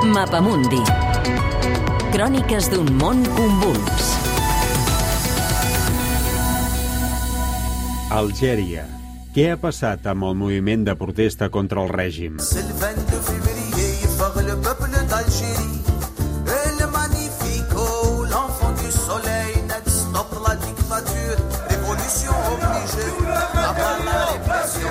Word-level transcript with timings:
Mapamundi. 0.00 0.80
Cròniques 2.14 2.70
d'un 2.72 2.88
món 2.96 3.20
convuls. 3.36 4.06
Algèria. 8.08 8.86
Què 9.34 9.50
ha 9.52 9.58
passat 9.60 10.08
amb 10.10 10.24
el 10.30 10.38
moviment 10.40 10.88
de 10.88 10.96
protesta 10.96 11.50
contra 11.52 11.84
el 11.84 11.92
règim? 11.92 12.40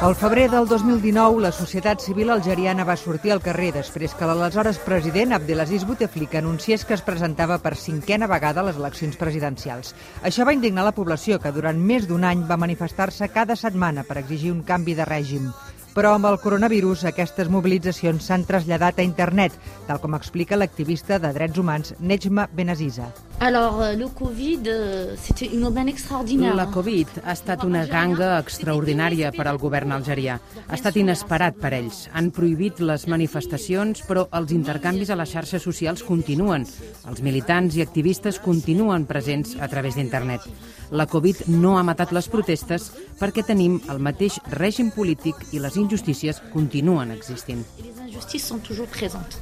Al 0.00 0.14
febrer 0.16 0.48
del 0.48 0.66
2019, 0.66 1.42
la 1.44 1.50
societat 1.52 2.00
civil 2.00 2.30
algeriana 2.32 2.86
va 2.88 2.94
sortir 2.96 3.34
al 3.34 3.42
carrer 3.44 3.68
després 3.74 4.14
que 4.16 4.24
l'aleshores 4.24 4.78
president 4.80 5.34
Abdelaziz 5.36 5.84
Bouteflika 5.84 6.38
anunciés 6.40 6.86
que 6.88 6.96
es 6.96 7.04
presentava 7.04 7.58
per 7.60 7.74
cinquena 7.76 8.24
vegada 8.30 8.62
a 8.62 8.64
les 8.64 8.78
eleccions 8.80 9.20
presidencials. 9.20 9.92
Això 10.24 10.46
va 10.48 10.54
indignar 10.56 10.86
la 10.88 10.94
població, 10.96 11.36
que 11.36 11.52
durant 11.52 11.76
més 11.76 12.08
d'un 12.08 12.24
any 12.24 12.46
va 12.48 12.56
manifestar-se 12.56 13.28
cada 13.28 13.60
setmana 13.60 14.06
per 14.08 14.16
exigir 14.22 14.54
un 14.56 14.64
canvi 14.64 14.96
de 14.96 15.04
règim. 15.04 15.52
Però 15.94 16.14
amb 16.14 16.28
el 16.28 16.38
coronavirus 16.38 17.02
aquestes 17.08 17.48
mobilitzacions 17.50 18.28
s'han 18.28 18.44
traslladat 18.46 19.00
a 19.00 19.06
internet, 19.06 19.56
tal 19.88 19.98
com 19.98 20.14
explica 20.14 20.58
l'activista 20.58 21.18
de 21.18 21.32
drets 21.34 21.58
humans 21.58 21.94
Nejma 21.98 22.46
Benaziza. 22.54 23.08
Alors, 23.40 23.80
euh, 23.80 23.96
le 23.96 24.06
Covid, 24.08 24.68
euh, 24.68 25.16
c'était 25.16 25.46
une 25.46 25.64
aubaine 25.64 25.88
extraordinaire. 25.88 26.54
La 26.54 26.66
Covid 26.70 27.22
ha 27.24 27.32
estat 27.32 27.64
una 27.64 27.86
ganga 27.86 28.38
extraordinària 28.38 29.32
per 29.32 29.46
al 29.48 29.58
govern 29.58 29.92
algerià. 29.96 30.38
Ha 30.68 30.74
estat 30.76 30.98
inesperat 31.00 31.56
per 31.56 31.72
ells. 31.72 32.04
Han 32.12 32.30
prohibit 32.36 32.80
les 32.80 33.06
manifestacions, 33.08 34.04
però 34.06 34.28
els 34.30 34.52
intercanvis 34.52 35.10
a 35.10 35.16
les 35.16 35.32
xarxes 35.32 35.62
socials 35.62 36.04
continuen. 36.04 36.66
Els 37.08 37.22
militants 37.24 37.74
i 37.76 37.82
activistes 37.82 38.38
continuen 38.38 39.06
presents 39.06 39.56
a 39.58 39.68
través 39.68 39.96
d'internet. 39.96 40.44
La 40.90 41.06
Covid 41.06 41.44
no 41.46 41.76
ha 41.78 41.84
matat 41.86 42.10
les 42.16 42.26
protestes 42.30 42.88
perquè 43.20 43.44
tenim 43.46 43.78
el 43.92 44.00
mateix 44.02 44.40
règim 44.58 44.90
polític 44.90 45.46
i 45.54 45.62
les 45.62 45.78
injustícies 45.78 46.42
continuen 46.54 47.14
existint. 47.14 47.62
Les 47.78 48.02
injustices 48.08 48.48
sont 48.48 48.58
toujours 48.58 48.88
présentes. 48.88 49.38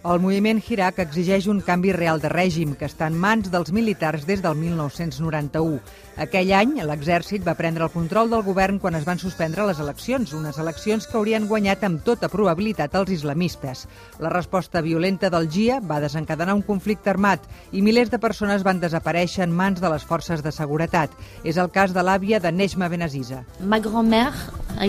El 0.00 0.16
moviment 0.16 0.62
Hirak 0.64 0.96
exigeix 1.02 1.44
un 1.52 1.58
canvi 1.60 1.90
real 1.92 2.22
de 2.22 2.30
règim 2.32 2.70
que 2.72 2.86
està 2.88 3.04
en 3.10 3.18
mans 3.20 3.50
dels 3.52 3.68
militars 3.76 4.22
des 4.24 4.40
del 4.40 4.54
1991. 4.56 5.74
Aquell 6.24 6.52
any, 6.56 6.72
l'exèrcit 6.88 7.44
va 7.44 7.52
prendre 7.58 7.84
el 7.84 7.92
control 7.92 8.32
del 8.32 8.40
govern 8.46 8.78
quan 8.80 8.96
es 8.96 9.04
van 9.04 9.20
suspendre 9.20 9.66
les 9.68 9.82
eleccions, 9.84 10.32
unes 10.32 10.56
eleccions 10.56 11.04
que 11.04 11.18
haurien 11.20 11.44
guanyat 11.50 11.84
amb 11.84 12.00
tota 12.06 12.30
probabilitat 12.32 12.96
els 12.96 13.12
islamistes. 13.18 13.84
La 14.24 14.32
resposta 14.32 14.80
violenta 14.80 15.28
del 15.28 15.50
GIA 15.52 15.82
va 15.84 16.00
desencadenar 16.00 16.56
un 16.56 16.64
conflicte 16.64 17.12
armat 17.12 17.44
i 17.70 17.84
milers 17.84 18.08
de 18.08 18.22
persones 18.24 18.64
van 18.64 18.80
desaparèixer 18.80 19.44
en 19.44 19.52
mans 19.52 19.84
de 19.84 19.92
les 19.92 20.08
forces 20.08 20.40
de 20.40 20.54
seguretat. 20.56 21.12
És 21.44 21.60
el 21.60 21.68
cas 21.68 21.92
de 21.92 22.00
l'àvia 22.00 22.40
de 22.40 22.56
Nejma 22.56 22.88
Benaziza. 22.88 23.44
Ma 23.60 23.84
grand-mère 23.84 24.59
a 24.80 24.86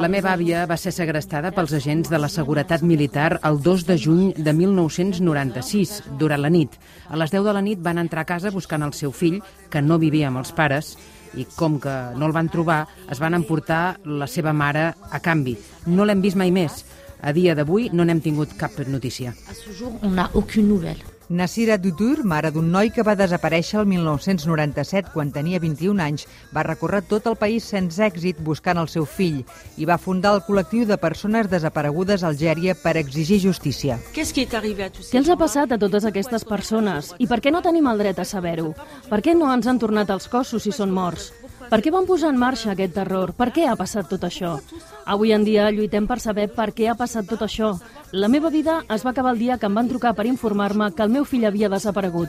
La 0.00 0.08
meva 0.08 0.30
àvia 0.32 0.62
va 0.64 0.78
ser 0.80 0.88
segrestada 0.96 1.50
pels 1.52 1.74
agents 1.76 2.08
de 2.08 2.16
la 2.16 2.30
seguretat 2.32 2.80
militar 2.80 3.34
el 3.44 3.58
2 3.60 3.84
de 3.84 3.96
juny 4.00 4.30
de 4.38 4.54
1996, 4.56 5.98
durant 6.16 6.40
la 6.40 6.48
nit. 6.48 6.78
A 7.12 7.20
les 7.20 7.28
10 7.34 7.44
de 7.44 7.52
la 7.52 7.60
nit 7.60 7.82
van 7.84 8.00
entrar 8.00 8.24
a 8.24 8.30
casa 8.30 8.54
buscant 8.56 8.80
el 8.88 8.96
seu 8.96 9.12
fill, 9.12 9.42
que 9.68 9.84
no 9.84 10.00
vivia 10.00 10.32
amb 10.32 10.40
els 10.40 10.56
pares, 10.56 10.96
i 11.36 11.44
com 11.44 11.76
que 11.76 11.92
no 12.16 12.24
el 12.24 12.32
van 12.32 12.48
trobar, 12.48 12.86
es 13.12 13.20
van 13.20 13.36
emportar 13.36 13.98
la 14.08 14.26
seva 14.26 14.56
mare 14.56 14.94
a 14.96 15.20
canvi. 15.20 15.58
No 15.92 16.08
l'hem 16.08 16.24
vist 16.24 16.40
mai 16.40 16.48
més. 16.50 16.80
A 17.20 17.36
dia 17.36 17.52
d'avui 17.54 17.90
no 17.92 18.08
n'hem 18.08 18.24
tingut 18.24 18.56
cap 18.56 18.80
notícia. 18.88 19.36
À 19.44 19.52
ce 19.52 19.76
jour, 19.76 19.92
on 20.00 20.16
n'a 20.16 20.30
aucune 20.32 20.72
nouvelle. 20.72 21.11
Nassira 21.32 21.78
Dudur, 21.78 22.26
mare 22.28 22.50
d'un 22.52 22.66
noi 22.68 22.90
que 22.92 23.02
va 23.06 23.14
desaparèixer 23.16 23.78
el 23.80 23.86
1997 23.88 25.14
quan 25.14 25.30
tenia 25.32 25.60
21 25.62 26.02
anys, 26.04 26.26
va 26.52 26.64
recórrer 26.66 27.00
tot 27.08 27.24
el 27.30 27.38
país 27.40 27.64
sense 27.72 28.02
èxit 28.04 28.42
buscant 28.44 28.76
el 28.76 28.90
seu 28.92 29.06
fill 29.08 29.38
i 29.80 29.88
va 29.88 29.96
fundar 29.96 30.34
el 30.36 30.42
col·lectiu 30.44 30.84
de 30.84 30.98
persones 31.00 31.48
desaparegudes 31.48 32.20
a 32.20 32.28
Algèria 32.28 32.76
per 32.76 32.98
exigir 33.00 33.40
justícia. 33.46 33.96
Què 34.12 35.22
els 35.22 35.32
ha 35.32 35.38
passat 35.40 35.72
a 35.72 35.80
totes 35.80 36.04
aquestes 36.04 36.44
persones? 36.44 37.14
I 37.16 37.30
per 37.30 37.40
què 37.40 37.54
no 37.54 37.64
tenim 37.64 37.88
el 37.88 38.04
dret 38.04 38.20
a 38.20 38.28
saber-ho? 38.28 38.74
Per 39.08 39.22
què 39.24 39.32
no 39.32 39.48
ens 39.54 39.70
han 39.72 39.80
tornat 39.80 40.12
els 40.12 40.28
cossos 40.28 40.68
si 40.68 40.76
són 40.76 40.92
morts? 40.92 41.32
Per 41.70 41.80
què 41.82 41.92
van 41.94 42.06
posar 42.08 42.30
en 42.32 42.38
marxa 42.40 42.72
aquest 42.72 42.94
terror? 42.96 43.32
Per 43.38 43.50
què 43.54 43.66
ha 43.68 43.76
passat 43.78 44.08
tot 44.10 44.24
això? 44.28 44.56
Avui 45.04 45.32
en 45.36 45.44
dia 45.44 45.70
lluitem 45.70 46.06
per 46.06 46.18
saber 46.22 46.48
per 46.52 46.70
què 46.76 46.88
ha 46.90 46.96
passat 46.98 47.28
tot 47.28 47.44
això. 47.46 47.74
La 48.12 48.28
meva 48.28 48.50
vida 48.50 48.80
es 48.88 49.04
va 49.04 49.12
acabar 49.14 49.32
el 49.34 49.42
dia 49.42 49.58
que 49.58 49.66
em 49.70 49.74
van 49.74 49.88
trucar 49.88 50.14
per 50.14 50.26
informar-me 50.30 50.92
que 50.92 51.02
el 51.06 51.14
meu 51.14 51.24
fill 51.24 51.46
havia 51.48 51.72
desaparegut. 51.72 52.28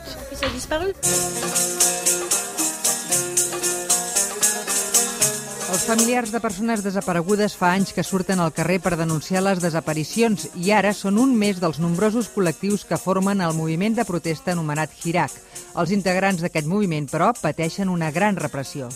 Els 5.84 5.92
familiars 6.00 6.32
de 6.32 6.40
persones 6.40 6.80
desaparegudes 6.80 7.58
fa 7.60 7.74
anys 7.76 7.90
que 7.92 8.06
surten 8.08 8.40
al 8.40 8.54
carrer 8.56 8.78
per 8.80 8.94
denunciar 8.96 9.42
les 9.44 9.60
desaparicions 9.60 10.46
i 10.56 10.70
ara 10.72 10.94
són 10.96 11.18
un 11.20 11.34
més 11.36 11.58
dels 11.60 11.82
nombrosos 11.84 12.30
col·lectius 12.32 12.86
que 12.88 12.96
formen 12.96 13.42
el 13.44 13.52
moviment 13.58 13.98
de 13.98 14.06
protesta 14.08 14.54
anomenat 14.54 14.94
Hirak. 15.04 15.34
Els 15.76 15.92
integrants 15.92 16.40
d'aquest 16.40 16.70
moviment, 16.72 17.10
però, 17.12 17.34
pateixen 17.36 17.92
una 17.92 18.14
gran 18.16 18.40
repressió. 18.40 18.88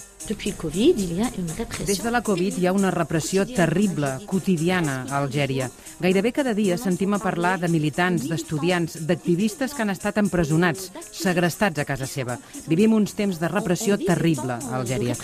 Des 1.90 2.00
de 2.06 2.14
la 2.14 2.22
Covid 2.24 2.56
hi 2.56 2.68
ha 2.68 2.74
una 2.78 2.92
repressió 2.96 3.44
terrible, 3.50 4.14
quotidiana, 4.26 5.02
a 5.10 5.20
Algèria. 5.20 5.68
Gairebé 6.00 6.32
cada 6.32 6.54
dia 6.56 6.78
sentim 6.80 7.18
a 7.18 7.20
parlar 7.20 7.58
de 7.60 7.68
militants, 7.68 8.30
d'estudiants, 8.32 8.96
d'activistes 9.10 9.76
que 9.76 9.84
han 9.84 9.92
estat 9.92 10.22
empresonats, 10.24 10.88
segrestats 11.12 11.84
a 11.84 11.86
casa 11.90 12.08
seva. 12.08 12.40
Vivim 12.72 12.96
uns 12.96 13.12
temps 13.12 13.44
de 13.44 13.52
repressió 13.52 14.00
terrible 14.00 14.56
a 14.56 14.80
Algèria. 14.80 15.20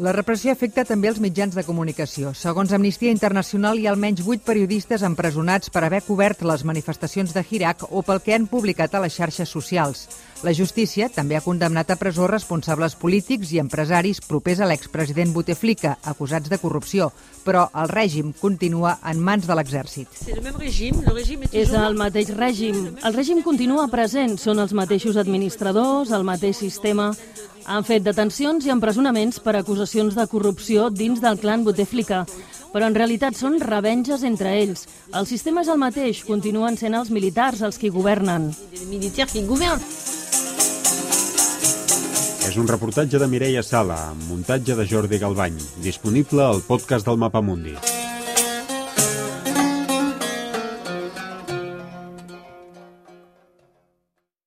La 0.00 0.14
repressió 0.16 0.48
afecta 0.54 0.86
també 0.88 1.10
els 1.10 1.18
mitjans 1.20 1.52
de 1.52 1.60
comunicació. 1.60 2.30
Segons 2.32 2.70
Amnistia 2.72 3.12
Internacional, 3.12 3.76
hi 3.76 3.84
ha 3.84 3.90
almenys 3.92 4.22
8 4.24 4.46
periodistes 4.46 5.02
empresonats 5.04 5.68
per 5.68 5.82
haver 5.84 6.00
cobert 6.06 6.40
les 6.48 6.64
manifestacions 6.64 7.34
de 7.36 7.42
Hirak 7.44 7.84
o 7.90 8.00
pel 8.00 8.22
que 8.24 8.32
han 8.32 8.46
publicat 8.48 8.96
a 8.96 9.02
les 9.04 9.18
xarxes 9.20 9.52
socials. 9.52 10.06
La 10.40 10.54
justícia 10.56 11.10
també 11.12 11.36
ha 11.36 11.42
condemnat 11.44 11.90
a 11.92 11.98
presó 12.00 12.24
responsables 12.30 12.94
polítics 12.96 13.50
i 13.52 13.58
empresaris 13.60 14.22
propers 14.24 14.62
a 14.64 14.68
l'expresident 14.70 15.34
Bouteflika, 15.34 15.98
acusats 16.08 16.48
de 16.48 16.56
corrupció, 16.62 17.10
però 17.44 17.66
el 17.76 17.90
règim 17.92 18.30
continua 18.40 18.94
en 19.04 19.20
mans 19.20 19.44
de 19.44 19.58
l'exèrcit. 19.58 20.08
És 21.52 21.74
el 21.76 21.98
mateix 22.00 22.32
règim. 22.32 22.80
El 23.04 23.18
règim 23.18 23.44
continua 23.44 23.84
present. 23.92 24.38
Són 24.40 24.64
els 24.64 24.72
mateixos 24.72 25.20
administradors, 25.20 26.08
el 26.16 26.24
mateix 26.24 26.56
sistema. 26.64 27.10
Han 27.68 27.84
fet 27.84 28.02
detencions 28.02 28.64
i 28.64 28.72
empresonaments 28.72 29.42
per 29.44 29.58
acusacions 29.58 30.16
de 30.16 30.24
corrupció 30.26 30.88
dins 30.88 31.20
del 31.20 31.36
clan 31.38 31.68
Bouteflika. 31.68 32.24
Però 32.72 32.86
en 32.86 32.94
realitat 32.96 33.36
són 33.36 33.60
revenges 33.60 34.24
entre 34.24 34.56
ells. 34.62 34.86
El 35.12 35.26
sistema 35.26 35.60
és 35.60 35.68
el 35.68 35.80
mateix, 35.82 36.24
continuen 36.24 36.78
sent 36.80 36.96
els 36.96 37.10
militars 37.10 37.60
els 37.60 37.76
qui 37.76 37.90
governen. 37.90 38.54
des 38.72 38.86
militaires 38.88 39.32
qui 39.32 39.44
gouvernent. 39.44 39.99
És 42.48 42.56
un 42.56 42.68
reportatge 42.68 43.20
de 43.20 43.28
Mireia 43.30 43.62
Sala, 43.66 43.98
amb 44.14 44.26
muntatge 44.30 44.74
de 44.78 44.88
Jordi 44.88 45.20
Galbany, 45.22 45.60
disponible 45.84 46.46
al 46.48 46.64
podcast 46.66 47.06
del 47.06 47.20
Mapamundi. 47.20 47.76